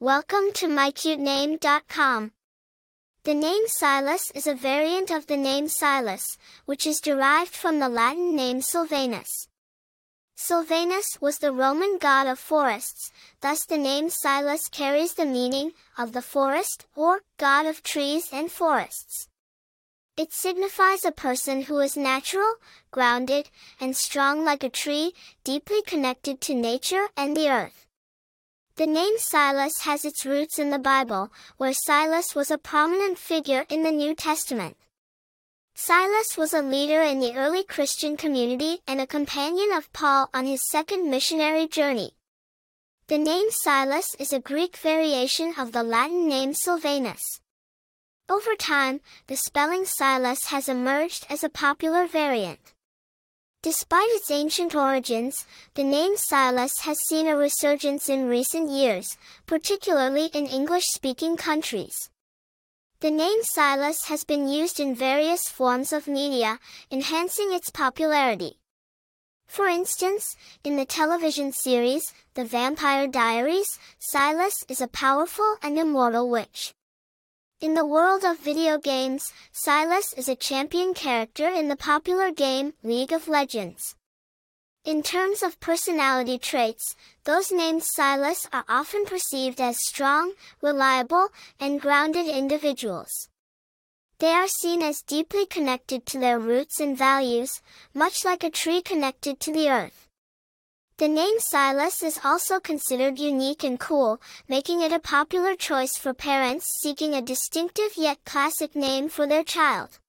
[0.00, 2.30] Welcome to mycutename.com.
[3.24, 7.88] The name Sylas is a variant of the name Silas, which is derived from the
[7.88, 9.48] Latin name Silvanus.
[10.36, 16.12] Silvanus was the Roman god of forests, thus the name Sylas carries the meaning of
[16.12, 19.26] the forest or god of trees and forests.
[20.16, 22.54] It signifies a person who is natural,
[22.92, 25.12] grounded, and strong like a tree,
[25.42, 27.87] deeply connected to nature and the earth.
[28.78, 33.66] The name Silas has its roots in the Bible, where Silas was a prominent figure
[33.68, 34.76] in the New Testament.
[35.74, 40.46] Silas was a leader in the early Christian community and a companion of Paul on
[40.46, 42.12] his second missionary journey.
[43.08, 47.40] The name Silas is a Greek variation of the Latin name Silvanus.
[48.28, 52.74] Over time, the spelling Sylas has emerged as a popular variant.
[53.60, 55.44] Despite its ancient origins,
[55.74, 62.08] the name Sylas has seen a resurgence in recent years, particularly in English-speaking countries.
[63.00, 68.60] The name Sylas has been used in various forms of media, enhancing its popularity.
[69.48, 76.30] For instance, in the television series, The Vampire Diaries, Silas is a powerful and immortal
[76.30, 76.74] witch.
[77.60, 82.74] In the world of video games, Sylas is a champion character in the popular game
[82.84, 83.96] League of Legends.
[84.84, 91.80] In terms of personality traits, those named Sylas are often perceived as strong, reliable, and
[91.80, 93.28] grounded individuals.
[94.20, 97.60] They are seen as deeply connected to their roots and values,
[97.92, 100.07] much like a tree connected to the earth.
[100.98, 106.12] The name Sylas is also considered unique and cool, making it a popular choice for
[106.12, 110.00] parents seeking a distinctive yet classic name for their child.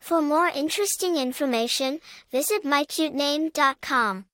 [0.00, 2.00] For more interesting information,
[2.32, 4.24] visit mycutename.com.